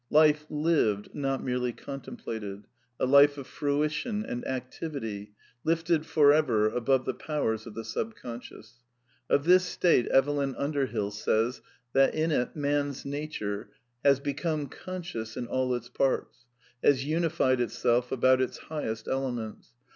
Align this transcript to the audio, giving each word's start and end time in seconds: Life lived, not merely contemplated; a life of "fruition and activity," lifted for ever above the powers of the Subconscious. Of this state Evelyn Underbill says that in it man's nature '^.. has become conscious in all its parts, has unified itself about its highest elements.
Life 0.09 0.47
lived, 0.49 1.13
not 1.13 1.43
merely 1.43 1.71
contemplated; 1.71 2.65
a 2.99 3.05
life 3.05 3.37
of 3.37 3.45
"fruition 3.45 4.25
and 4.25 4.43
activity," 4.47 5.33
lifted 5.63 6.07
for 6.07 6.33
ever 6.33 6.67
above 6.67 7.05
the 7.05 7.13
powers 7.13 7.67
of 7.67 7.75
the 7.75 7.85
Subconscious. 7.85 8.77
Of 9.29 9.43
this 9.45 9.63
state 9.63 10.07
Evelyn 10.07 10.55
Underbill 10.55 11.11
says 11.11 11.61
that 11.93 12.15
in 12.15 12.31
it 12.31 12.55
man's 12.55 13.05
nature 13.05 13.69
'^.. 13.71 13.75
has 14.03 14.19
become 14.19 14.69
conscious 14.69 15.37
in 15.37 15.45
all 15.45 15.75
its 15.75 15.87
parts, 15.87 16.45
has 16.83 17.05
unified 17.05 17.61
itself 17.61 18.11
about 18.11 18.41
its 18.41 18.57
highest 18.57 19.07
elements. 19.07 19.69